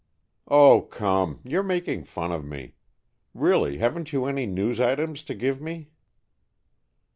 "Oh, 0.47 0.81
come, 0.81 1.41
you're 1.43 1.61
making 1.61 2.05
fun 2.05 2.31
of 2.31 2.43
me. 2.43 2.73
Really, 3.35 3.77
haven't 3.77 4.11
you 4.11 4.25
any 4.25 4.47
news 4.47 4.79
items 4.79 5.21
to 5.25 5.35
give 5.35 5.61
me?" 5.61 5.91